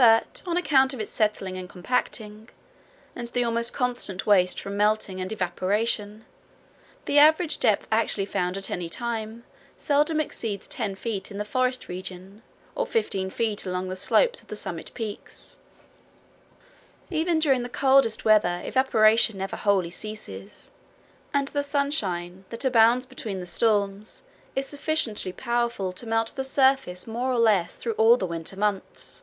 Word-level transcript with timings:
But 0.00 0.42
on 0.46 0.56
account 0.56 0.94
of 0.94 1.00
its 1.00 1.10
settling 1.10 1.56
and 1.56 1.68
compacting, 1.68 2.50
and 3.16 3.26
the 3.26 3.42
almost 3.42 3.72
constant 3.72 4.26
waste 4.26 4.60
from 4.60 4.76
melting 4.76 5.20
and 5.20 5.32
evaporation, 5.32 6.24
the 7.06 7.18
average 7.18 7.58
depth 7.58 7.88
actually 7.90 8.24
found 8.26 8.56
at 8.56 8.70
any 8.70 8.88
time 8.88 9.42
seldom 9.76 10.20
exceeds 10.20 10.68
ten 10.68 10.94
feet 10.94 11.32
in 11.32 11.38
the 11.38 11.44
forest 11.44 11.88
region, 11.88 12.42
or 12.76 12.86
fifteen 12.86 13.28
feet 13.28 13.66
along 13.66 13.88
the 13.88 13.96
slopes 13.96 14.40
of 14.40 14.46
the 14.46 14.54
summit 14.54 14.92
peaks. 14.94 15.58
Even 17.10 17.40
during 17.40 17.64
the 17.64 17.68
coldest 17.68 18.24
weather 18.24 18.62
evaporation 18.64 19.36
never 19.38 19.56
wholly 19.56 19.90
ceases, 19.90 20.70
and 21.34 21.48
the 21.48 21.64
sunshine 21.64 22.44
that 22.50 22.64
abounds 22.64 23.04
between 23.04 23.40
the 23.40 23.46
storms 23.46 24.22
is 24.54 24.64
sufficiently 24.64 25.32
powerful 25.32 25.90
to 25.90 26.06
melt 26.06 26.36
the 26.36 26.44
surface 26.44 27.08
more 27.08 27.32
or 27.32 27.38
less 27.40 27.76
through 27.76 27.94
all 27.94 28.16
the 28.16 28.26
winter 28.26 28.56
months. 28.56 29.22